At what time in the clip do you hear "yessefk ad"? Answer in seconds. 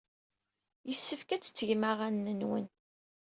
0.87-1.41